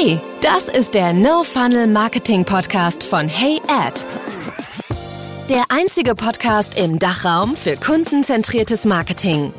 [0.00, 4.04] Hey, das ist der No Funnel Marketing Podcast von Hey Ad.
[5.48, 9.52] Der einzige Podcast im Dachraum für kundenzentriertes Marketing.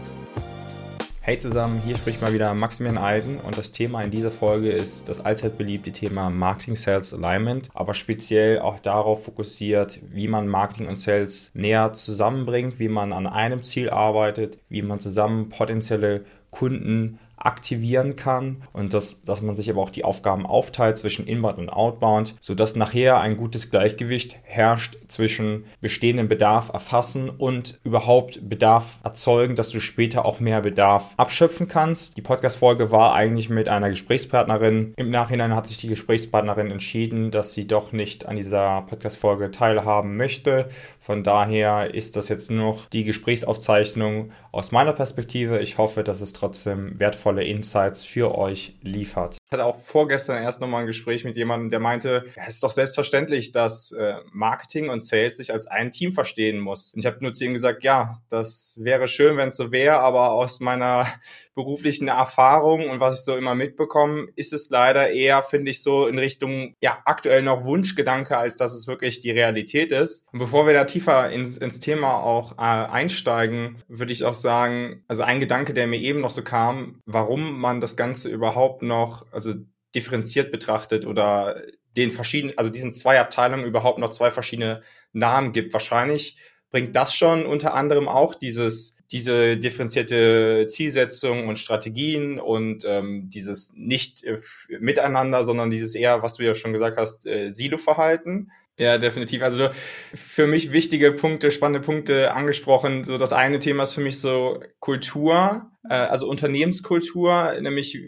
[1.19, 5.09] Hey zusammen, hier spricht mal wieder Maximilian Eiden und das Thema in dieser Folge ist
[5.09, 10.87] das allzeit beliebte Thema Marketing Sales Alignment, aber speziell auch darauf fokussiert, wie man Marketing
[10.87, 17.19] und Sales näher zusammenbringt, wie man an einem Ziel arbeitet, wie man zusammen potenzielle Kunden
[17.39, 21.69] aktivieren kann und dass, dass man sich aber auch die Aufgaben aufteilt zwischen Inbound und
[21.69, 29.55] Outbound, sodass nachher ein gutes Gleichgewicht herrscht zwischen bestehenden Bedarf erfassen und überhaupt Bedarf erzeugen,
[29.55, 32.17] dass du später auch mehr Bedarf abschöpfen kannst.
[32.17, 34.93] Die Podcast-Folge war eigentlich mit einer Gesprächspartnerin.
[34.97, 40.17] Im Nachhinein hat sich die Gesprächspartnerin entschieden, dass sie doch nicht an dieser Podcast-Folge teilhaben
[40.17, 40.69] möchte.
[40.99, 45.59] Von daher ist das jetzt nur noch die Gesprächsaufzeichnung aus meiner Perspektive.
[45.59, 49.37] Ich hoffe, dass es trotzdem wertvolle Insights für euch liefert.
[49.45, 52.63] Ich hatte auch vorgestern erst nochmal ein Gespräch mit jemandem, der meinte, ja, es ist
[52.63, 56.93] doch selbstverständlich, dass äh, Marketing und Sales sich als ein Team verstehen muss.
[56.93, 59.99] Und ich habe nur zu ihm gesagt, ja, das wäre schön, wenn es so wäre,
[59.99, 61.07] aber aus meiner
[61.55, 66.07] beruflichen Erfahrung und was ich so immer mitbekomme, ist es leider eher, finde ich, so
[66.07, 70.25] in Richtung, ja, aktuell noch Wunschgedanke, als dass es wirklich die Realität ist.
[70.31, 75.03] Und bevor wir da tiefer ins, ins Thema auch äh, einsteigen, würde ich auch sagen,
[75.07, 79.25] also ein Gedanke, der mir eben noch so kam, warum man das Ganze überhaupt noch,
[79.33, 79.53] also
[79.93, 81.61] differenziert betrachtet oder
[81.97, 84.81] den verschiedenen, also diesen zwei Abteilungen überhaupt noch zwei verschiedene
[85.11, 85.73] Namen gibt.
[85.73, 86.37] Wahrscheinlich
[86.71, 93.73] bringt das schon unter anderem auch dieses, diese differenzierte Zielsetzung und Strategien und ähm, dieses
[93.75, 94.39] nicht äh,
[94.79, 98.51] miteinander, sondern dieses eher, was du ja schon gesagt hast, äh, Silo-Verhalten.
[98.79, 99.41] Ja, definitiv.
[99.43, 99.69] Also
[100.13, 103.03] für mich wichtige Punkte, spannende Punkte angesprochen.
[103.03, 107.99] So das eine Thema ist für mich so Kultur, äh, also Unternehmenskultur, nämlich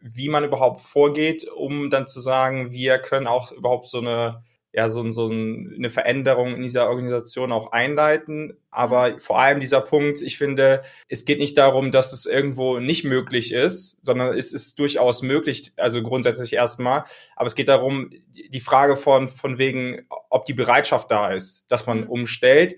[0.00, 4.88] wie man überhaupt vorgeht, um dann zu sagen, wir können auch überhaupt so eine ja,
[4.88, 8.56] so, so eine Veränderung in dieser Organisation auch einleiten.
[8.70, 13.04] Aber vor allem dieser Punkt, ich finde, es geht nicht darum, dass es irgendwo nicht
[13.04, 17.04] möglich ist, sondern es ist durchaus möglich, also grundsätzlich erstmal.
[17.34, 21.86] Aber es geht darum, die Frage von, von wegen, ob die Bereitschaft da ist, dass
[21.86, 22.08] man mhm.
[22.08, 22.76] umstellt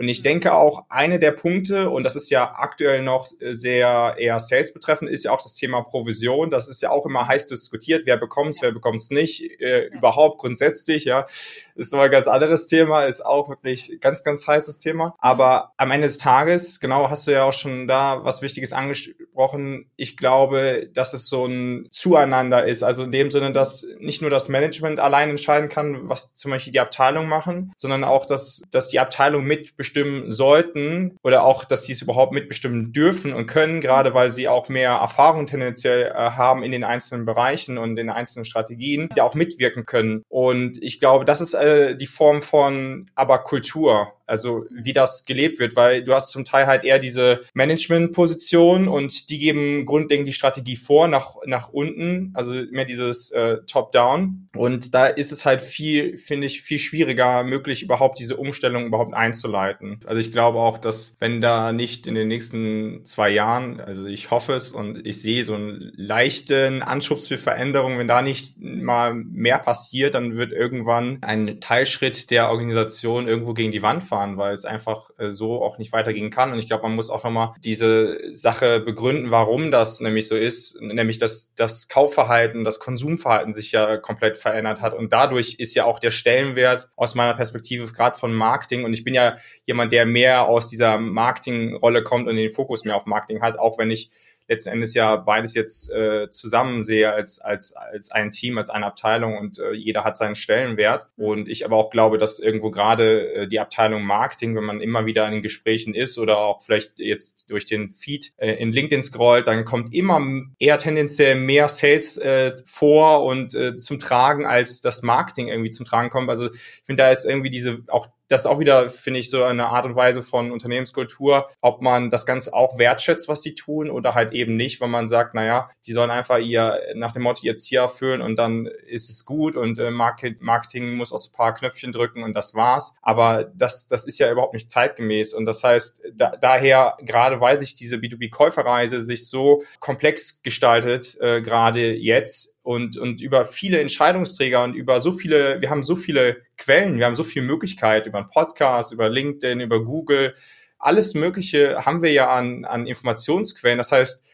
[0.00, 4.40] und ich denke auch, eine der Punkte, und das ist ja aktuell noch sehr eher
[4.40, 6.48] Sales betreffend, ist ja auch das Thema Provision.
[6.48, 8.06] Das ist ja auch immer heiß diskutiert.
[8.06, 11.26] Wer bekommt es, wer bekommt es nicht, äh, überhaupt grundsätzlich, ja.
[11.74, 15.14] Ist noch ein ganz anderes Thema, ist auch wirklich ganz, ganz heißes Thema.
[15.18, 19.90] Aber am Ende des Tages, genau, hast du ja auch schon da was Wichtiges angesprochen.
[19.96, 22.82] Ich glaube, dass es so ein Zueinander ist.
[22.82, 26.72] Also in dem Sinne, dass nicht nur das Management allein entscheiden kann, was zum Beispiel
[26.72, 31.84] die Abteilung machen, sondern auch, dass, dass die Abteilung mit mitbestimmen sollten oder auch, dass
[31.84, 36.14] sie es überhaupt mitbestimmen dürfen und können, gerade weil sie auch mehr Erfahrung tendenziell äh,
[36.14, 40.22] haben in den einzelnen Bereichen und in den einzelnen Strategien, die auch mitwirken können.
[40.28, 44.12] Und ich glaube, das ist äh, die Form von aber Kultur.
[44.30, 49.28] Also wie das gelebt wird, weil du hast zum Teil halt eher diese Management-Position und
[49.28, 54.48] die geben grundlegend die Strategie vor nach, nach unten, also mehr dieses äh, Top-Down.
[54.54, 59.14] Und da ist es halt viel, finde ich, viel schwieriger möglich, überhaupt diese Umstellung überhaupt
[59.14, 60.00] einzuleiten.
[60.06, 64.30] Also ich glaube auch, dass wenn da nicht in den nächsten zwei Jahren, also ich
[64.30, 69.14] hoffe es und ich sehe so einen leichten Anschubs für Veränderung, wenn da nicht mal
[69.14, 74.36] mehr passiert, dann wird irgendwann ein Teilschritt der Organisation irgendwo gegen die Wand fahren fahren,
[74.36, 76.52] weil es einfach äh, so auch nicht weitergehen kann.
[76.52, 80.80] Und ich glaube, man muss auch nochmal diese Sache begründen, warum das nämlich so ist,
[80.80, 84.94] nämlich dass das Kaufverhalten, das Konsumverhalten sich ja komplett verändert hat.
[84.94, 89.04] Und dadurch ist ja auch der Stellenwert aus meiner Perspektive gerade von Marketing, und ich
[89.04, 89.36] bin ja
[89.66, 93.78] jemand, der mehr aus dieser Marketingrolle kommt und den Fokus mehr auf Marketing hat, auch
[93.78, 94.10] wenn ich
[94.50, 98.84] letzten Endes ja beides jetzt äh, zusammen sehe als, als, als ein Team, als eine
[98.84, 101.06] Abteilung und äh, jeder hat seinen Stellenwert.
[101.16, 105.06] Und ich aber auch glaube, dass irgendwo gerade äh, die Abteilung Marketing, wenn man immer
[105.06, 109.02] wieder in den Gesprächen ist oder auch vielleicht jetzt durch den Feed äh, in LinkedIn
[109.02, 110.20] scrollt, dann kommt immer
[110.58, 115.86] eher tendenziell mehr Sales äh, vor und äh, zum Tragen, als das Marketing irgendwie zum
[115.86, 116.28] Tragen kommt.
[116.28, 119.42] Also ich finde, da ist irgendwie diese auch das ist auch wieder, finde ich, so
[119.42, 123.90] eine Art und Weise von Unternehmenskultur, ob man das Ganze auch wertschätzt, was sie tun
[123.90, 127.40] oder halt eben nicht, wenn man sagt, naja, die sollen einfach ihr, nach dem Motto
[127.42, 131.30] ihr Ziel erfüllen und dann ist es gut und äh, Market, Marketing muss auch so
[131.30, 132.94] ein paar Knöpfchen drücken und das war's.
[133.02, 137.58] Aber das, das ist ja überhaupt nicht zeitgemäß und das heißt, da, daher, gerade weil
[137.58, 144.62] sich diese B2B-Käuferreise sich so komplex gestaltet, äh, gerade jetzt, und, und über viele Entscheidungsträger
[144.62, 148.18] und über so viele, wir haben so viele Quellen, wir haben so viele Möglichkeiten über
[148.18, 150.34] einen Podcast, über LinkedIn, über Google,
[150.80, 153.78] alles Mögliche haben wir ja an, an Informationsquellen.
[153.78, 154.26] Das heißt,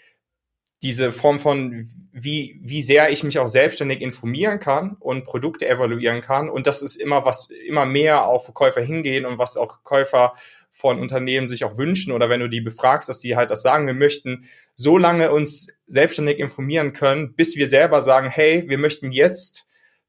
[0.82, 6.20] diese Form von, wie, wie sehr ich mich auch selbstständig informieren kann und Produkte evaluieren
[6.20, 6.48] kann.
[6.48, 10.34] Und das ist immer was, immer mehr auf Käufer hingehen und was auch Käufer
[10.70, 13.86] von Unternehmen sich auch wünschen oder wenn du die befragst, dass die halt das sagen,
[13.86, 19.10] wir möchten so lange uns selbstständig informieren können, bis wir selber sagen, hey, wir möchten
[19.10, 19.65] jetzt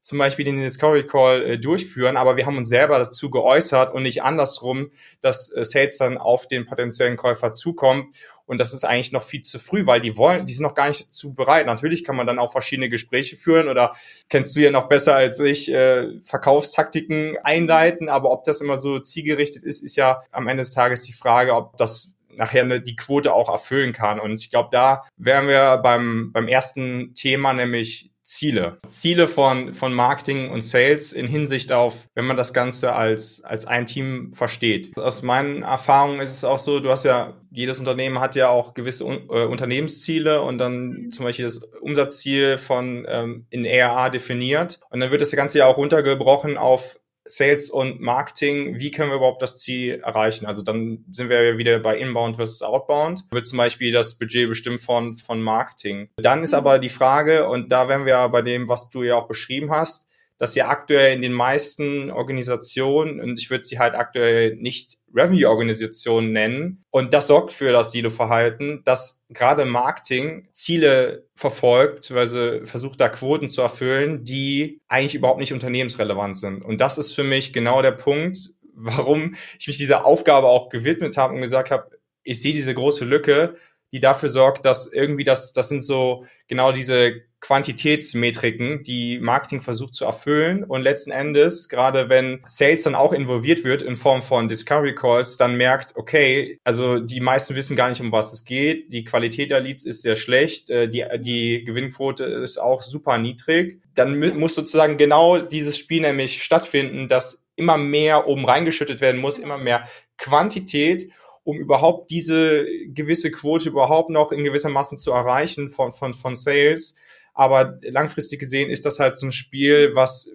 [0.08, 4.04] zum Beispiel den Discovery Call äh, durchführen, aber wir haben uns selber dazu geäußert und
[4.04, 4.90] nicht andersrum,
[5.20, 8.16] dass äh, Sales dann auf den potenziellen Käufer zukommt.
[8.46, 10.88] Und das ist eigentlich noch viel zu früh, weil die wollen, die sind noch gar
[10.88, 11.66] nicht dazu bereit.
[11.66, 13.96] Natürlich kann man dann auch verschiedene Gespräche führen oder
[14.30, 18.08] kennst du ja noch besser als ich, äh, Verkaufstaktiken einleiten.
[18.08, 21.54] Aber ob das immer so zielgerichtet ist, ist ja am Ende des Tages die Frage,
[21.54, 24.20] ob das nachher eine, die Quote auch erfüllen kann.
[24.20, 28.76] Und ich glaube, da wären wir beim, beim ersten Thema, nämlich Ziele.
[28.86, 33.66] Ziele von, von Marketing und Sales in Hinsicht auf, wenn man das Ganze als, als
[33.66, 34.94] ein Team versteht.
[34.98, 38.74] Aus meinen Erfahrungen ist es auch so, du hast ja, jedes Unternehmen hat ja auch
[38.74, 44.80] gewisse äh, Unternehmensziele und dann zum Beispiel das Umsatzziel von ähm, in ERA definiert.
[44.90, 49.16] Und dann wird das Ganze ja auch runtergebrochen auf Sales und Marketing, wie können wir
[49.16, 50.46] überhaupt das Ziel erreichen?
[50.46, 53.24] Also dann sind wir wieder bei Inbound versus Outbound.
[53.30, 56.08] Wird zum Beispiel das Budget bestimmt von, von Marketing.
[56.16, 59.28] Dann ist aber die Frage, und da wären wir bei dem, was du ja auch
[59.28, 60.07] beschrieben hast,
[60.38, 66.32] dass ja aktuell in den meisten Organisationen, und ich würde sie halt aktuell nicht Revenue-Organisationen
[66.32, 73.08] nennen, und das sorgt für das Silo-Verhalten, dass gerade Marketing Ziele verfolgt, beziehungsweise versucht da
[73.08, 76.64] Quoten zu erfüllen, die eigentlich überhaupt nicht unternehmensrelevant sind.
[76.64, 78.38] Und das ist für mich genau der Punkt,
[78.74, 81.90] warum ich mich dieser Aufgabe auch gewidmet habe und gesagt habe,
[82.22, 83.56] ich sehe diese große Lücke,
[83.92, 89.94] die dafür sorgt, dass irgendwie das, das sind so genau diese Quantitätsmetriken, die Marketing versucht
[89.94, 90.64] zu erfüllen.
[90.64, 95.36] Und letzten Endes, gerade wenn Sales dann auch involviert wird in Form von Discovery Calls,
[95.36, 98.92] dann merkt, okay, also die meisten wissen gar nicht, um was es geht.
[98.92, 100.68] Die Qualität der Leads ist sehr schlecht.
[100.68, 103.80] Äh, die, die Gewinnquote ist auch super niedrig.
[103.94, 109.38] Dann muss sozusagen genau dieses Spiel nämlich stattfinden, dass immer mehr oben reingeschüttet werden muss,
[109.38, 111.10] immer mehr Quantität
[111.48, 116.36] um überhaupt diese gewisse Quote überhaupt noch in gewisser Maßen zu erreichen von, von, von
[116.36, 116.94] Sales.
[117.32, 120.30] Aber langfristig gesehen ist das halt so ein Spiel, was,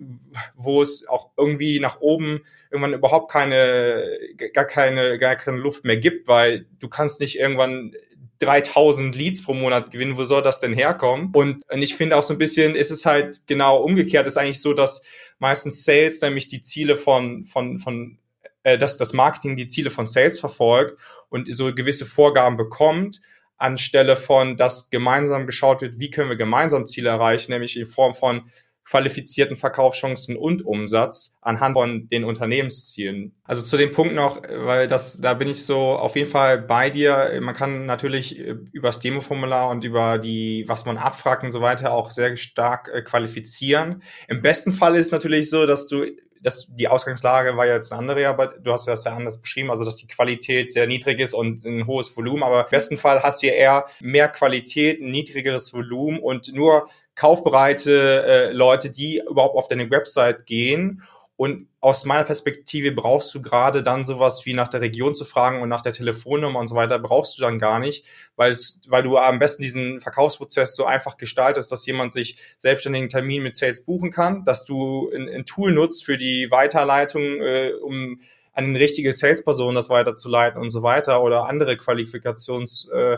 [0.56, 4.18] wo es auch irgendwie nach oben irgendwann überhaupt keine,
[4.54, 7.94] gar keine, gar keine Luft mehr gibt, weil du kannst nicht irgendwann
[8.40, 10.18] 3000 Leads pro Monat gewinnen.
[10.18, 11.30] Wo soll das denn herkommen?
[11.34, 14.26] Und, und ich finde auch so ein bisschen, ist es halt genau umgekehrt.
[14.26, 15.04] ist eigentlich so, dass
[15.38, 18.18] meistens Sales nämlich die Ziele von, von, von
[18.64, 21.00] äh, dass das Marketing die Ziele von Sales verfolgt
[21.30, 23.22] und so gewisse Vorgaben bekommt
[23.64, 28.14] anstelle von, dass gemeinsam geschaut wird, wie können wir gemeinsam Ziele erreichen, nämlich in Form
[28.14, 28.50] von
[28.86, 33.34] qualifizierten Verkaufschancen und Umsatz anhand von den Unternehmenszielen.
[33.46, 36.90] Also zu dem Punkt noch, weil das, da bin ich so auf jeden Fall bei
[36.90, 37.40] dir.
[37.42, 41.94] Man kann natürlich über das Demo-Formular und über die, was man abfragt und so weiter
[41.94, 44.04] auch sehr stark äh, qualifizieren.
[44.28, 46.06] Im besten Fall ist natürlich so, dass du
[46.44, 49.72] das, die Ausgangslage war ja jetzt eine andere, aber du hast das ja anders beschrieben,
[49.72, 53.24] also dass die Qualität sehr niedrig ist und ein hohes Volumen, aber im besten Fall
[53.24, 59.22] hast du ja eher mehr Qualität, ein niedrigeres Volumen und nur kaufbereite äh, Leute, die
[59.30, 61.04] überhaupt auf deine Website gehen
[61.44, 65.62] und aus meiner Perspektive brauchst du gerade dann sowas wie nach der Region zu fragen
[65.62, 68.06] und nach der Telefonnummer und so weiter brauchst du dann gar nicht,
[68.38, 73.10] weil es, weil du am besten diesen Verkaufsprozess so einfach gestaltest, dass jemand sich selbstständigen
[73.10, 77.74] Termin mit Sales buchen kann, dass du ein, ein Tool nutzt für die Weiterleitung, äh,
[77.74, 78.22] um
[78.54, 83.18] an eine richtige Salesperson das weiterzuleiten und so weiter oder andere Qualifikationskriterien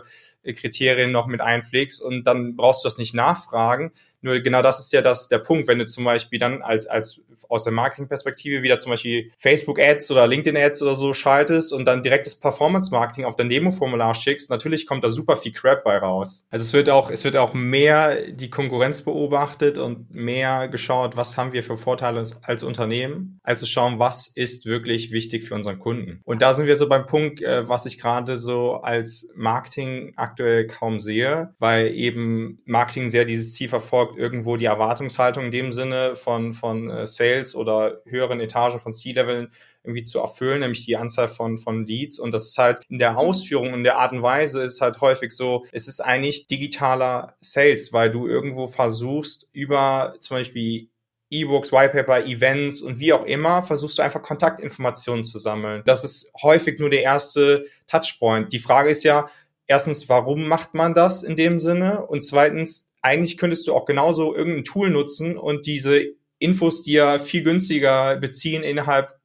[1.08, 3.92] noch mit einpflegst und dann brauchst du das nicht nachfragen.
[4.26, 7.22] Nur genau das ist ja das, der Punkt, wenn du zum Beispiel dann als, als
[7.48, 12.40] aus der Marketingperspektive wieder zum Beispiel Facebook-Ads oder LinkedIn-Ads oder so schaltest und dann direktes
[12.40, 16.46] Performance-Marketing auf dein Demo-Formular schickst, natürlich kommt da super viel Crap bei raus.
[16.50, 21.36] Also es wird auch, es wird auch mehr die Konkurrenz beobachtet und mehr geschaut, was
[21.36, 25.78] haben wir für Vorteile als Unternehmen, als zu schauen, was ist wirklich wichtig für unseren
[25.78, 26.20] Kunden.
[26.24, 30.66] Und da sind wir so beim Punkt, äh, was ich gerade so als Marketing aktuell
[30.66, 36.14] kaum sehe, weil eben Marketing sehr dieses Ziel verfolgt, irgendwo die Erwartungshaltung in dem Sinne
[36.14, 39.48] von, von äh, Sales oder höheren Etagen von C-Leveln
[39.82, 42.18] irgendwie zu erfüllen, nämlich die Anzahl von, von Leads.
[42.18, 45.32] Und das ist halt in der Ausführung, in der Art und Weise ist halt häufig
[45.32, 50.90] so, es ist eigentlich digitaler Sales, weil du irgendwo versuchst, über zum Beispiel
[51.30, 55.82] E-Books, Whitepaper, Events und wie auch immer, versuchst du einfach Kontaktinformationen zu sammeln.
[55.86, 58.52] Das ist häufig nur der erste Touchpoint.
[58.52, 59.28] Die Frage ist ja,
[59.66, 62.06] erstens, warum macht man das in dem Sinne?
[62.06, 66.04] Und zweitens, eigentlich könntest du auch genauso irgendein Tool nutzen und diese
[66.38, 69.18] Infos, ja viel günstiger beziehen innerhalb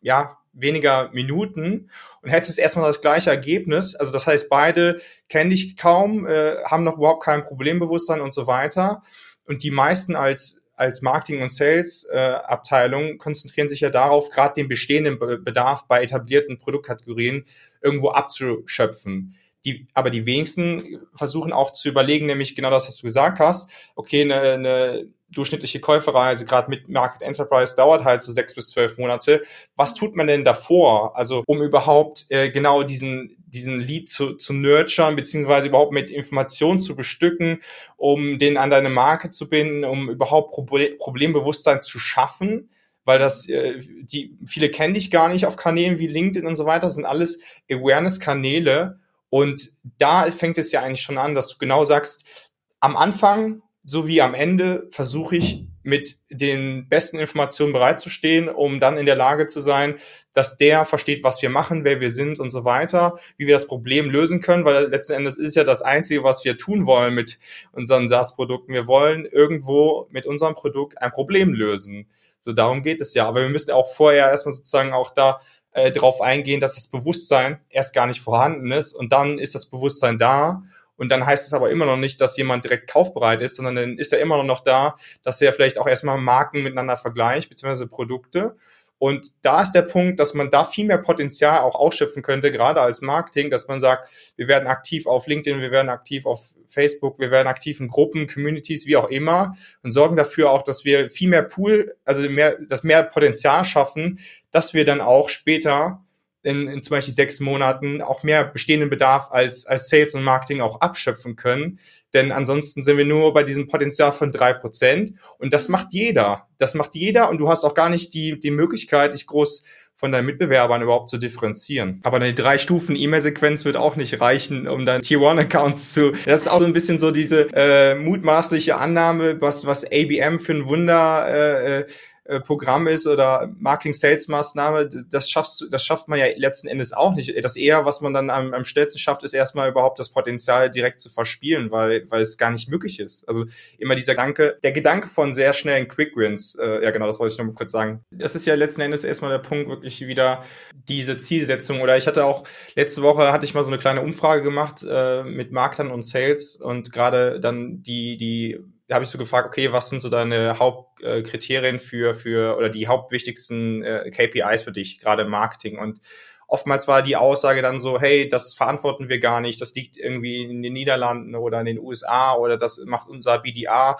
[0.00, 1.90] ja, weniger Minuten
[2.22, 3.94] und hättest erstmal das gleiche Ergebnis.
[3.94, 8.46] Also das heißt, beide kennen dich kaum, äh, haben noch überhaupt kein Problembewusstsein und so
[8.46, 9.02] weiter.
[9.46, 14.68] Und die meisten als als Marketing- und Sales-Abteilung äh, konzentrieren sich ja darauf, gerade den
[14.68, 17.44] bestehenden Bedarf bei etablierten Produktkategorien
[17.80, 19.36] irgendwo abzuschöpfen.
[19.64, 23.70] Die, aber die wenigsten versuchen auch zu überlegen, nämlich genau das, was du gesagt hast.
[23.94, 28.98] Okay, eine, eine durchschnittliche Käuferreise, gerade mit Market Enterprise, dauert halt so sechs bis zwölf
[28.98, 29.42] Monate.
[29.76, 31.16] Was tut man denn davor?
[31.16, 36.80] Also um überhaupt äh, genau diesen, diesen Lead zu, zu nurturen, beziehungsweise überhaupt mit Informationen
[36.80, 37.60] zu bestücken,
[37.96, 42.70] um den an deine Marke zu binden, um überhaupt Proble Problembewusstsein zu schaffen
[43.06, 46.64] weil das äh, die viele kennen dich gar nicht auf Kanälen wie LinkedIn und so
[46.64, 47.40] weiter, das sind alles
[47.70, 48.98] Awareness Kanäle
[49.34, 54.20] und da fängt es ja eigentlich schon an, dass du genau sagst, am Anfang sowie
[54.20, 59.60] am Ende versuche ich mit den besten Informationen bereitzustehen, um dann in der Lage zu
[59.60, 59.96] sein,
[60.34, 63.66] dass der versteht, was wir machen, wer wir sind und so weiter, wie wir das
[63.66, 67.40] Problem lösen können, weil letzten Endes ist ja das Einzige, was wir tun wollen mit
[67.72, 68.72] unseren SaaS-Produkten.
[68.72, 72.06] Wir wollen irgendwo mit unserem Produkt ein Problem lösen.
[72.38, 73.26] So darum geht es ja.
[73.26, 75.40] Aber wir müssen auch vorher erstmal sozusagen auch da
[75.74, 79.66] äh, darauf eingehen, dass das Bewusstsein erst gar nicht vorhanden ist und dann ist das
[79.66, 80.62] Bewusstsein da
[80.96, 83.98] und dann heißt es aber immer noch nicht, dass jemand direkt kaufbereit ist, sondern dann
[83.98, 88.56] ist er immer noch da, dass er vielleicht auch erstmal Marken miteinander vergleicht, beziehungsweise Produkte.
[88.98, 92.80] Und da ist der Punkt, dass man da viel mehr Potenzial auch ausschöpfen könnte, gerade
[92.80, 97.18] als Marketing, dass man sagt, wir werden aktiv auf LinkedIn, wir werden aktiv auf Facebook,
[97.18, 101.10] wir werden aktiv in Gruppen, Communities, wie auch immer und sorgen dafür auch, dass wir
[101.10, 104.20] viel mehr Pool, also mehr, das mehr Potenzial schaffen,
[104.54, 106.04] dass wir dann auch später
[106.44, 110.60] in, in zum Beispiel sechs Monaten auch mehr bestehenden Bedarf als, als Sales und Marketing
[110.60, 111.80] auch abschöpfen können.
[112.12, 115.14] Denn ansonsten sind wir nur bei diesem Potenzial von drei Prozent.
[115.38, 116.46] Und das macht jeder.
[116.58, 117.30] Das macht jeder.
[117.30, 119.64] Und du hast auch gar nicht die, die Möglichkeit, dich groß
[119.96, 122.00] von deinen Mitbewerbern überhaupt zu differenzieren.
[122.04, 126.12] Aber eine drei Stufen E-Mail-Sequenz wird auch nicht reichen, um deine Tier-One-Accounts zu.
[126.26, 130.52] Das ist auch so ein bisschen so diese äh, mutmaßliche Annahme, was, was ABM für
[130.52, 131.86] ein Wunder äh, äh
[132.24, 137.32] äh, Programm ist oder Marketing-Sales-Maßnahme, das schaffst das schafft man ja letzten Endes auch nicht.
[137.44, 141.00] Das eher, was man dann am, am schnellsten schafft, ist erstmal überhaupt das Potenzial direkt
[141.00, 143.28] zu verspielen, weil, weil es gar nicht möglich ist.
[143.28, 143.44] Also
[143.78, 147.32] immer dieser Gedanke, der Gedanke von sehr schnellen Quick Wins, äh, ja genau, das wollte
[147.32, 148.04] ich noch mal kurz sagen.
[148.10, 150.44] Das ist ja letzten Endes erstmal der Punkt, wirklich wieder
[150.88, 151.82] diese Zielsetzung.
[151.82, 155.24] Oder ich hatte auch, letzte Woche hatte ich mal so eine kleine Umfrage gemacht äh,
[155.24, 158.60] mit Marktern und Sales und gerade dann die, die
[158.94, 163.82] habe ich so gefragt, okay, was sind so deine Hauptkriterien für, für oder die hauptwichtigsten
[163.82, 165.78] äh, KPIs für dich, gerade im Marketing?
[165.78, 166.00] Und
[166.46, 170.42] oftmals war die Aussage dann so, hey, das verantworten wir gar nicht, das liegt irgendwie
[170.42, 173.98] in den Niederlanden oder in den USA oder das macht unser BDA.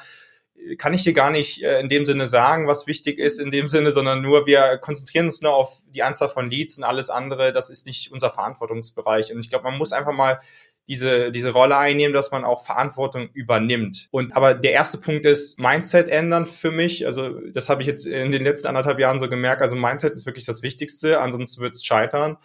[0.79, 3.69] Kann ich dir gar nicht äh, in dem Sinne sagen, was wichtig ist in dem
[3.69, 7.53] Sinne, sondern nur wir konzentrieren uns nur auf die Anzahl von Leads und alles andere,
[7.53, 9.33] das ist nicht unser Verantwortungsbereich.
[9.33, 10.41] Und ich glaube, man muss einfach mal
[10.89, 14.09] diese, diese Rolle einnehmen, dass man auch Verantwortung übernimmt.
[14.11, 17.07] Und aber der erste Punkt ist Mindset ändern für mich.
[17.07, 19.63] Also das habe ich jetzt in den letzten anderthalb Jahren so gemerkt.
[19.63, 22.37] Also Mindset ist wirklich das Wichtigste, ansonsten wird es scheitern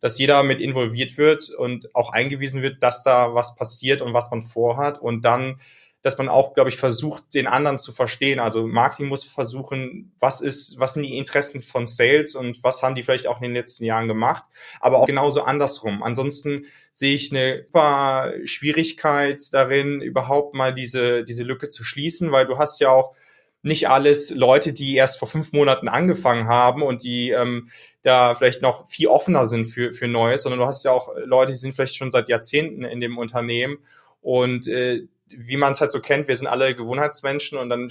[0.00, 4.30] dass jeder mit involviert wird und auch eingewiesen wird, dass da was passiert und was
[4.30, 5.58] man vorhat und dann
[6.06, 8.38] dass man auch, glaube ich, versucht, den anderen zu verstehen.
[8.38, 12.94] Also Marketing muss versuchen, was ist, was sind die Interessen von Sales und was haben
[12.94, 14.44] die vielleicht auch in den letzten Jahren gemacht,
[14.78, 16.04] aber auch genauso andersrum.
[16.04, 22.46] Ansonsten sehe ich eine super Schwierigkeit darin, überhaupt mal diese, diese Lücke zu schließen, weil
[22.46, 23.16] du hast ja auch
[23.62, 27.68] nicht alles Leute, die erst vor fünf Monaten angefangen haben und die ähm,
[28.02, 31.50] da vielleicht noch viel offener sind für, für Neues, sondern du hast ja auch Leute,
[31.50, 33.78] die sind vielleicht schon seit Jahrzehnten in dem Unternehmen
[34.20, 37.88] und äh, wie man es halt so kennt, wir sind alle Gewohnheitsmenschen und dann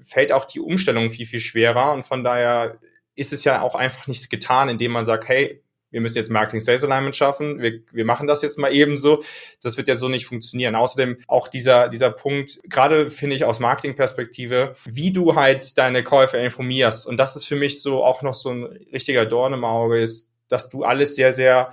[0.00, 1.92] fällt auch die Umstellung viel, viel schwerer.
[1.92, 2.78] Und von daher
[3.14, 6.60] ist es ja auch einfach nicht getan, indem man sagt, hey, wir müssen jetzt Marketing
[6.60, 9.22] Sales Alignment schaffen, wir, wir machen das jetzt mal ebenso.
[9.62, 10.74] Das wird ja so nicht funktionieren.
[10.74, 16.38] Außerdem auch dieser, dieser Punkt, gerade finde ich aus Marketing-Perspektive, wie du halt deine Käufer
[16.40, 17.06] informierst.
[17.06, 20.34] Und das ist für mich so auch noch so ein richtiger Dorn im Auge ist,
[20.48, 21.72] dass du alles sehr, sehr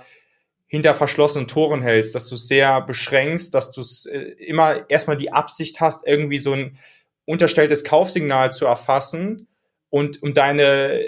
[0.66, 5.16] hinter verschlossenen Toren hältst, dass du es sehr beschränkst, dass du es äh, immer erstmal
[5.16, 6.78] die Absicht hast, irgendwie so ein
[7.24, 9.48] unterstelltes Kaufsignal zu erfassen
[9.90, 11.04] und um deine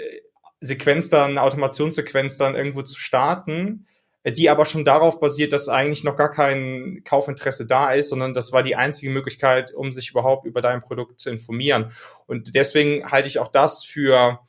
[0.61, 3.85] Sequenz dann, Automationssequenz dann irgendwo zu starten,
[4.25, 8.51] die aber schon darauf basiert, dass eigentlich noch gar kein Kaufinteresse da ist, sondern das
[8.51, 11.93] war die einzige Möglichkeit, um sich überhaupt über dein Produkt zu informieren.
[12.27, 14.39] Und deswegen halte ich auch das für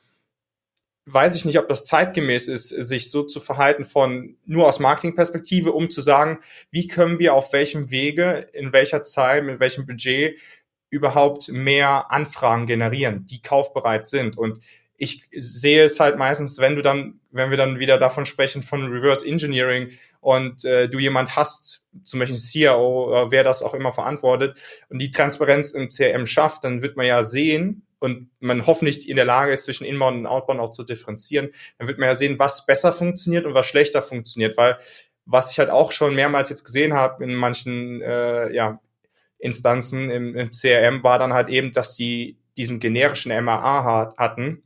[1.05, 5.71] weiß ich nicht, ob das zeitgemäß ist, sich so zu verhalten von nur aus Marketingperspektive,
[5.71, 6.39] um zu sagen,
[6.69, 10.37] wie können wir auf welchem Wege, in welcher Zeit, mit welchem Budget
[10.89, 14.37] überhaupt mehr Anfragen generieren, die kaufbereit sind.
[14.37, 14.59] Und
[14.97, 18.91] ich sehe es halt meistens, wenn du dann, wenn wir dann wieder davon sprechen von
[18.91, 19.89] Reverse Engineering
[20.19, 25.09] und äh, du jemand hast, zum Beispiel CIO, wer das auch immer verantwortet und die
[25.09, 29.53] Transparenz im CRM schafft, dann wird man ja sehen und man hoffentlich in der Lage
[29.53, 32.91] ist, zwischen Inbound und Outbound auch zu differenzieren, dann wird man ja sehen, was besser
[32.91, 34.77] funktioniert und was schlechter funktioniert, weil
[35.25, 38.81] was ich halt auch schon mehrmals jetzt gesehen habe in manchen äh, ja,
[39.37, 44.63] Instanzen im, im CRM, war dann halt eben, dass die diesen generischen MAA hatten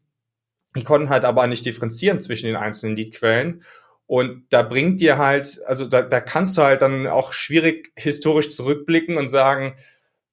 [0.76, 3.64] die konnten halt aber nicht differenzieren zwischen den einzelnen Leadquellen.
[4.08, 8.50] Und da bringt dir halt, also da, da kannst du halt dann auch schwierig historisch
[8.50, 9.78] zurückblicken und sagen,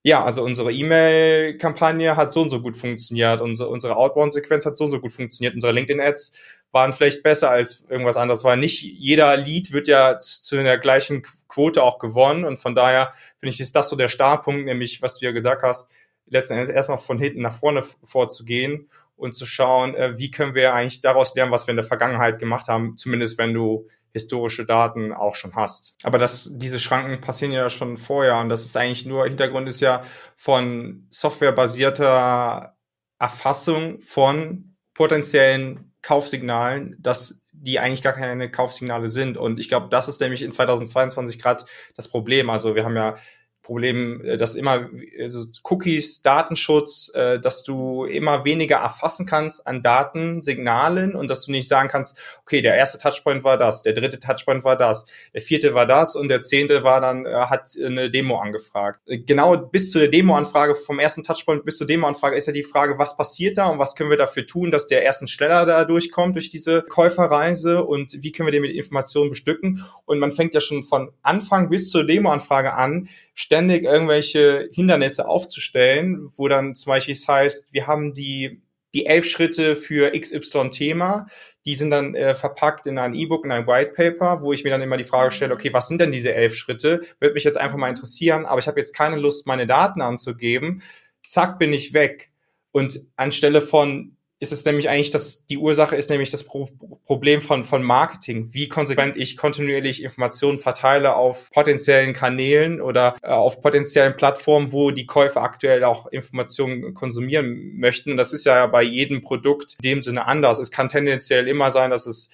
[0.04, 4.84] ja, also unsere E-Mail-Kampagne hat so und so gut funktioniert, unsere, unsere Outbound-Sequenz hat so
[4.84, 6.36] und so gut funktioniert, unsere LinkedIn-Ads
[6.72, 11.22] waren vielleicht besser als irgendwas anderes, weil nicht jeder Lead wird ja zu der gleichen
[11.46, 12.44] Quote auch gewonnen.
[12.44, 15.62] Und von daher finde ich, ist das so der Startpunkt, nämlich, was du ja gesagt
[15.62, 15.90] hast,
[16.26, 20.74] letzten Endes erstmal von hinten nach vorne vorzugehen und zu schauen, äh, wie können wir
[20.74, 25.12] eigentlich daraus lernen, was wir in der Vergangenheit gemacht haben, zumindest wenn du historische Daten
[25.12, 25.94] auch schon hast.
[26.02, 29.80] Aber das, diese Schranken passieren ja schon vorher und das ist eigentlich nur, Hintergrund ist
[29.80, 30.04] ja
[30.36, 32.76] von softwarebasierter
[33.18, 39.36] Erfassung von potenziellen Kaufsignalen, dass die eigentlich gar keine Kaufsignale sind.
[39.36, 41.64] Und ich glaube, das ist nämlich in 2022 gerade
[41.94, 42.50] das Problem.
[42.50, 43.16] Also wir haben ja
[43.62, 44.90] Problem, äh, dass immer
[45.20, 51.52] also Cookies, Datenschutz, äh, dass du immer weniger erfassen kannst an Datensignalen und dass du
[51.52, 55.40] nicht sagen kannst, okay, der erste Touchpoint war das, der dritte Touchpoint war das, der
[55.40, 59.00] vierte war das und der zehnte war dann, äh, hat eine Demo angefragt.
[59.06, 62.98] Genau bis zu der Demo-Anfrage, vom ersten Touchpoint bis zur Demo-Anfrage ist ja die Frage,
[62.98, 66.34] was passiert da und was können wir dafür tun, dass der ersten schneller da durchkommt
[66.34, 70.60] durch diese Käuferreise und wie können wir den mit Informationen bestücken und man fängt ja
[70.60, 77.12] schon von Anfang bis zur Demo-Anfrage an, ständig irgendwelche Hindernisse aufzustellen, wo dann zum Beispiel
[77.12, 78.62] es heißt, wir haben die,
[78.94, 81.26] die elf Schritte für XY-Thema,
[81.64, 84.70] die sind dann äh, verpackt in ein E-Book, in ein White Paper, wo ich mir
[84.70, 87.02] dann immer die Frage stelle, okay, was sind denn diese elf Schritte?
[87.20, 90.82] Würde mich jetzt einfach mal interessieren, aber ich habe jetzt keine Lust, meine Daten anzugeben.
[91.24, 92.30] Zack, bin ich weg.
[92.72, 96.68] Und anstelle von ist es nämlich eigentlich, dass die Ursache ist nämlich das Pro
[97.06, 98.48] Problem von, von Marketing.
[98.52, 104.90] Wie konsequent ich kontinuierlich Informationen verteile auf potenziellen Kanälen oder äh, auf potenziellen Plattformen, wo
[104.90, 108.10] die Käufer aktuell auch Informationen konsumieren möchten.
[108.10, 110.58] Und das ist ja bei jedem Produkt in dem Sinne anders.
[110.58, 112.30] Es kann tendenziell immer sein, dass es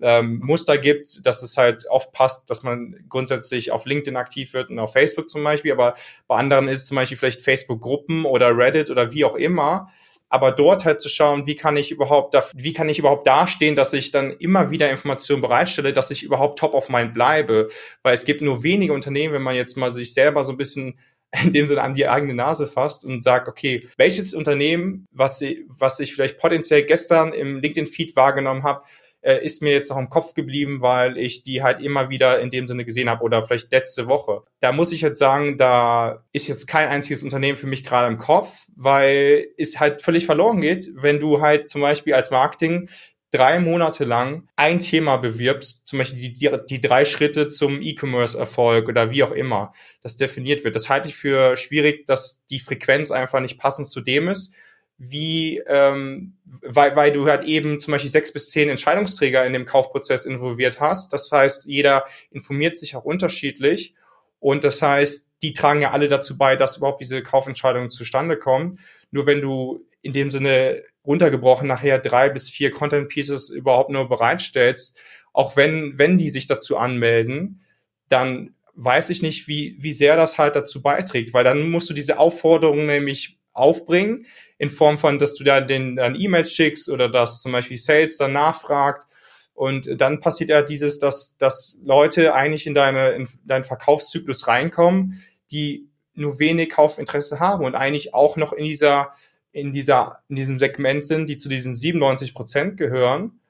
[0.00, 4.70] ähm, Muster gibt, dass es halt oft passt, dass man grundsätzlich auf LinkedIn aktiv wird
[4.70, 5.92] und auf Facebook zum Beispiel, aber
[6.26, 9.90] bei anderen ist es zum Beispiel vielleicht Facebook-Gruppen oder Reddit oder wie auch immer
[10.30, 13.74] aber dort halt zu schauen, wie kann ich überhaupt, da, wie kann ich überhaupt dastehen,
[13.74, 17.68] dass ich dann immer wieder Informationen bereitstelle, dass ich überhaupt top of mind bleibe,
[18.02, 20.98] weil es gibt nur wenige Unternehmen, wenn man jetzt mal sich selber so ein bisschen
[21.44, 26.00] in dem Sinne an die eigene Nase fasst und sagt, okay, welches Unternehmen, was, was
[26.00, 28.82] ich vielleicht potenziell gestern im LinkedIn-Feed wahrgenommen habe,
[29.22, 32.50] äh, ist mir jetzt noch im Kopf geblieben, weil ich die halt immer wieder in
[32.50, 34.42] dem Sinne gesehen habe oder vielleicht letzte Woche.
[34.60, 38.18] Da muss ich jetzt sagen, da ist jetzt kein einziges Unternehmen für mich gerade im
[38.18, 42.88] Kopf, weil es halt völlig verloren geht, wenn du halt zum Beispiel als Marketing
[43.30, 48.88] drei Monate lang ein Thema bewirbst, zum Beispiel die, die, die drei Schritte zum E-Commerce-Erfolg
[48.88, 50.74] oder wie auch immer das definiert wird.
[50.74, 54.54] Das halte ich für schwierig, dass die Frequenz einfach nicht passend zu dem ist
[55.02, 59.64] wie, ähm, weil, weil du halt eben zum Beispiel sechs bis zehn Entscheidungsträger in dem
[59.64, 61.14] Kaufprozess involviert hast.
[61.14, 63.94] Das heißt, jeder informiert sich auch unterschiedlich.
[64.40, 68.78] Und das heißt, die tragen ja alle dazu bei, dass überhaupt diese Kaufentscheidungen zustande kommen.
[69.10, 74.06] Nur wenn du in dem Sinne runtergebrochen nachher drei bis vier Content Pieces überhaupt nur
[74.06, 75.00] bereitstellst,
[75.32, 77.62] auch wenn, wenn die sich dazu anmelden,
[78.08, 81.94] dann weiß ich nicht, wie, wie sehr das halt dazu beiträgt, weil dann musst du
[81.94, 84.26] diese Aufforderung nämlich aufbringen,
[84.58, 88.16] in Form von, dass du da den dann E-Mails schickst oder dass zum Beispiel Sales
[88.16, 89.06] dann nachfragt.
[89.54, 95.22] Und dann passiert ja dieses, dass, dass Leute eigentlich in, deine, in deinen Verkaufszyklus reinkommen,
[95.50, 99.12] die nur wenig Kaufinteresse haben und eigentlich auch noch in dieser,
[99.52, 103.40] in dieser, in diesem Segment sind, die zu diesen 97 Prozent gehören.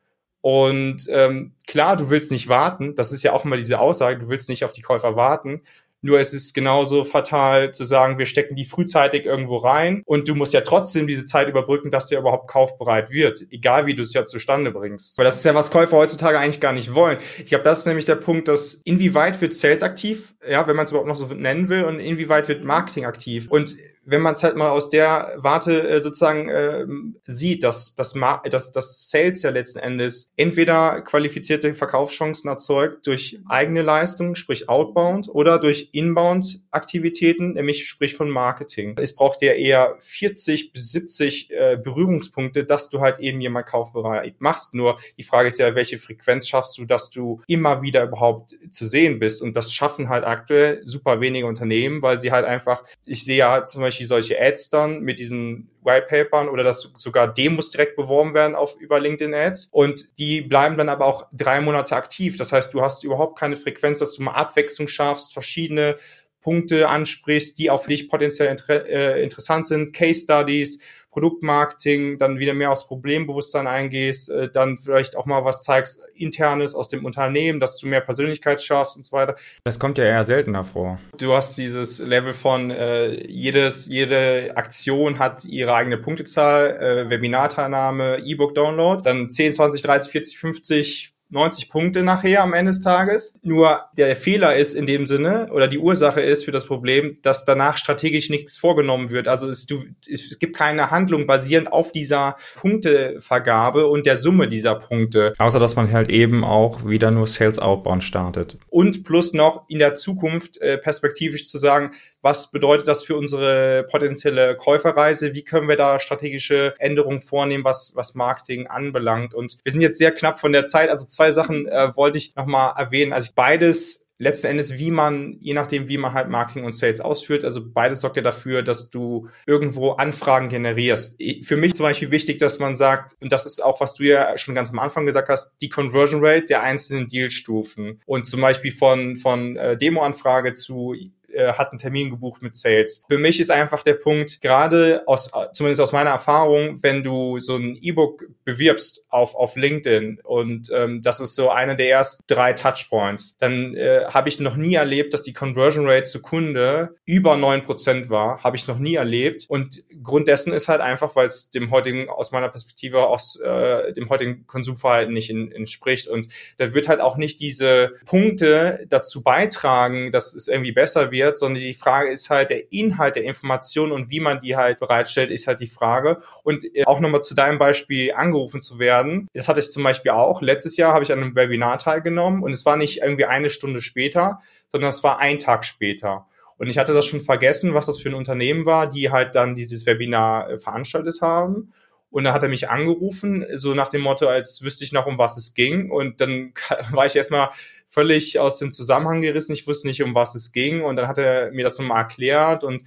[0.40, 2.94] Und ähm, klar, du willst nicht warten.
[2.94, 4.18] Das ist ja auch immer diese Aussage.
[4.18, 5.62] Du willst nicht auf die Käufer warten.
[6.02, 10.34] Nur es ist genauso fatal zu sagen, wir stecken die frühzeitig irgendwo rein und du
[10.34, 14.14] musst ja trotzdem diese Zeit überbrücken, dass der überhaupt kaufbereit wird, egal wie du es
[14.14, 15.18] ja zustande bringst.
[15.18, 17.18] Weil das ist ja, was Käufer heutzutage eigentlich gar nicht wollen.
[17.38, 20.84] Ich glaube, das ist nämlich der Punkt, dass inwieweit wird Sales aktiv, ja, wenn man
[20.84, 23.48] es überhaupt noch so nennen will, und inwieweit wird Marketing aktiv.
[23.50, 26.86] Und wenn man es halt mal aus der Warte äh, sozusagen äh,
[27.26, 28.14] sieht, dass, dass,
[28.50, 35.28] dass, dass Sales ja letzten Endes entweder qualifizierte Verkaufschancen erzeugt durch eigene Leistung, sprich Outbound,
[35.28, 38.96] oder durch Inbound-Aktivitäten, nämlich sprich von Marketing.
[38.98, 44.40] Es braucht ja eher 40 bis 70 äh, Berührungspunkte, dass du halt eben jemand kaufbereit
[44.40, 44.74] machst.
[44.74, 48.86] Nur die Frage ist ja, welche Frequenz schaffst du, dass du immer wieder überhaupt zu
[48.86, 49.42] sehen bist?
[49.42, 53.64] Und das schaffen halt aktuell super wenige Unternehmen, weil sie halt einfach, ich sehe ja
[53.64, 58.54] zum Beispiel solche Ads dann mit diesen Whitepapern oder dass sogar Demos direkt beworben werden
[58.54, 62.36] auf über LinkedIn Ads und die bleiben dann aber auch drei Monate aktiv.
[62.36, 65.96] Das heißt, du hast überhaupt keine Frequenz, dass du mal Abwechslung schaffst, verschiedene
[66.40, 70.80] Punkte ansprichst, die auch für dich potenziell inter äh, interessant sind, Case Studies
[71.10, 76.74] Produktmarketing, dann wieder mehr aufs Problembewusstsein eingehst, äh, dann vielleicht auch mal was zeigst, internes
[76.74, 79.36] aus dem Unternehmen, dass du mehr Persönlichkeit schaffst und so weiter.
[79.64, 80.98] Das kommt ja eher seltener vor.
[81.18, 88.22] Du hast dieses Level von äh, jedes, jede Aktion hat ihre eigene Punktezahl, äh, Webinarteilnahme,
[88.24, 93.38] E-Book-Download, dann 10, 20, 30, 40, 50 90 Punkte nachher am Ende des Tages.
[93.42, 97.44] Nur der Fehler ist in dem Sinne oder die Ursache ist für das Problem, dass
[97.44, 99.28] danach strategisch nichts vorgenommen wird.
[99.28, 104.74] Also es, du, es gibt keine Handlung basierend auf dieser Punktevergabe und der Summe dieser
[104.74, 105.32] Punkte.
[105.38, 108.58] Außer dass man halt eben auch wieder nur Sales Outbound startet.
[108.68, 113.86] Und plus noch in der Zukunft äh, perspektivisch zu sagen, was bedeutet das für unsere
[113.90, 115.34] potenzielle Käuferreise?
[115.34, 119.34] Wie können wir da strategische Änderungen vornehmen, was, was Marketing anbelangt?
[119.34, 120.90] Und wir sind jetzt sehr knapp von der Zeit.
[120.90, 123.12] Also zwei Sachen äh, wollte ich nochmal erwähnen.
[123.12, 127.42] Also beides letzten Endes, wie man, je nachdem, wie man halt Marketing und Sales ausführt,
[127.42, 131.18] also beides sorgt ja dafür, dass du irgendwo Anfragen generierst.
[131.42, 134.36] Für mich zum Beispiel wichtig, dass man sagt, und das ist auch, was du ja
[134.36, 138.02] schon ganz am Anfang gesagt hast, die Conversion Rate der einzelnen Dealstufen.
[138.04, 140.94] Und zum Beispiel von, von äh, Demo-Anfrage zu
[141.40, 143.04] äh, hat einen Termin gebucht mit Sales.
[143.08, 147.56] Für mich ist einfach der Punkt, gerade aus, zumindest aus meiner Erfahrung, wenn du so
[147.56, 152.52] ein E-Book bewirbst auf, auf LinkedIn und ähm, das ist so einer der ersten drei
[152.52, 157.36] Touchpoints, dann äh, habe ich noch nie erlebt, dass die Conversion Rate zu Kunde über
[157.36, 158.42] neun Prozent war.
[158.42, 159.46] Habe ich noch nie erlebt.
[159.48, 163.92] Und Grund dessen ist halt einfach, weil es dem heutigen, aus meiner Perspektive, aus äh,
[163.92, 166.08] dem heutigen Konsumverhalten nicht in, entspricht.
[166.08, 171.29] Und da wird halt auch nicht diese Punkte dazu beitragen, dass es irgendwie besser wird
[171.30, 174.80] wird, sondern die Frage ist halt der Inhalt der Information und wie man die halt
[174.80, 176.20] bereitstellt, ist halt die Frage.
[176.42, 180.12] Und äh, auch nochmal zu deinem Beispiel angerufen zu werden, das hatte ich zum Beispiel
[180.12, 180.42] auch.
[180.42, 183.80] Letztes Jahr habe ich an einem Webinar teilgenommen und es war nicht irgendwie eine Stunde
[183.80, 186.26] später, sondern es war ein Tag später.
[186.58, 189.54] Und ich hatte das schon vergessen, was das für ein Unternehmen war, die halt dann
[189.54, 191.72] dieses Webinar äh, veranstaltet haben.
[192.10, 195.16] Und dann hat er mich angerufen, so nach dem Motto, als wüsste ich noch, um
[195.16, 195.90] was es ging.
[195.90, 196.52] Und dann
[196.90, 197.50] war ich erstmal
[197.86, 199.52] völlig aus dem Zusammenhang gerissen.
[199.52, 200.82] Ich wusste nicht, um was es ging.
[200.82, 202.82] Und dann hat er mir das nochmal erklärt und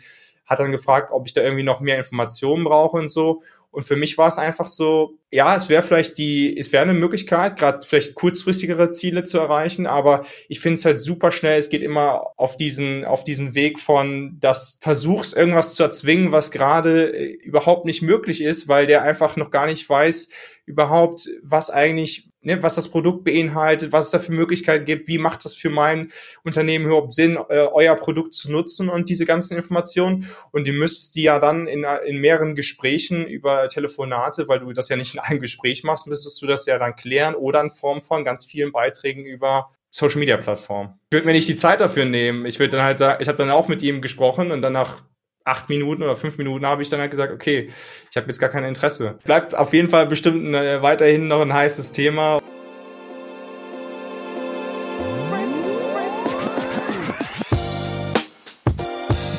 [0.45, 3.43] hat dann gefragt, ob ich da irgendwie noch mehr Informationen brauche und so.
[3.73, 6.93] Und für mich war es einfach so, ja, es wäre vielleicht die, es wäre eine
[6.93, 11.57] Möglichkeit, gerade vielleicht kurzfristigere Ziele zu erreichen, aber ich finde es halt super schnell.
[11.57, 16.51] Es geht immer auf diesen, auf diesen Weg von, dass versuchst irgendwas zu erzwingen, was
[16.51, 20.29] gerade äh, überhaupt nicht möglich ist, weil der einfach noch gar nicht weiß,
[20.67, 25.17] überhaupt, was eigentlich, ne, was das Produkt beinhaltet, was es da für Möglichkeiten gibt, wie
[25.17, 26.11] macht das für mein
[26.43, 30.27] Unternehmen überhaupt Sinn, äh, euer Produkt zu nutzen und diese ganzen Informationen.
[30.51, 34.89] Und ihr müsst die ja dann in, in mehreren Gesprächen über Telefonate, weil du das
[34.89, 38.01] ja nicht in einem Gespräch machst, müsstest du das ja dann klären oder in Form
[38.01, 40.99] von ganz vielen Beiträgen über Social Media Plattformen.
[41.09, 42.47] Ich würde mir nicht die Zeit dafür nehmen.
[42.47, 45.03] Ich würde dann halt sagen, ich habe dann auch mit ihm gesprochen und dann nach
[45.45, 47.69] acht Minuten oder fünf Minuten habe ich dann halt gesagt, okay,
[48.09, 49.17] ich habe jetzt gar kein Interesse.
[49.23, 52.39] Bleibt auf jeden Fall bestimmt ein, äh, weiterhin noch ein heißes Thema.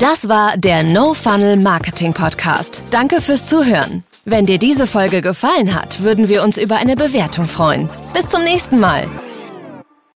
[0.00, 2.82] Das war der No Funnel Marketing Podcast.
[2.90, 4.04] Danke fürs Zuhören.
[4.26, 7.88] Wenn dir diese Folge gefallen hat, würden wir uns über eine Bewertung freuen.
[8.12, 9.08] Bis zum nächsten Mal.